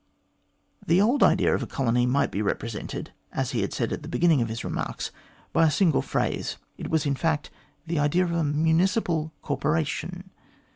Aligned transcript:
The 0.83 0.99
old 0.99 1.21
idea 1.21 1.53
of 1.53 1.61
a 1.61 1.67
colony 1.67 2.07
might 2.07 2.31
be 2.31 2.41
represented, 2.41 3.13
as 3.31 3.51
he 3.51 3.61
had 3.61 3.71
said 3.71 3.93
at 3.93 4.01
the 4.01 4.09
beginning 4.09 4.41
of 4.41 4.49
his 4.49 4.63
remarks, 4.63 5.11
by 5.53 5.67
a 5.67 5.69
single 5.69 6.01
phrase 6.01 6.57
it 6.75 6.89
was 6.89 7.05
in 7.05 7.13
fact 7.13 7.51
the 7.85 7.99
idea 7.99 8.23
of 8.23 8.31
a 8.31 8.43
municipal 8.43 9.31
corporation. 9.43 10.31